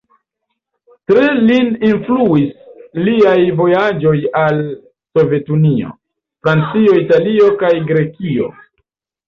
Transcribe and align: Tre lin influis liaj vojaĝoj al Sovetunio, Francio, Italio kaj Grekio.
Tre 1.09 1.25
lin 1.49 1.67
influis 1.89 2.47
liaj 3.09 3.35
vojaĝoj 3.61 4.15
al 4.41 4.59
Sovetunio, 5.19 5.95
Francio, 6.49 6.99
Italio 7.07 7.55
kaj 7.65 7.75
Grekio. 7.93 8.53